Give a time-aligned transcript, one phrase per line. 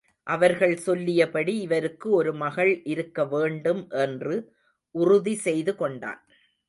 [0.27, 4.35] அவர்கள் சொல்லியபடி இவருக்கு ஒருமகள் இருக்க வேண்டும் என்று
[4.95, 6.21] உறுதி செய்து கொண்டான்.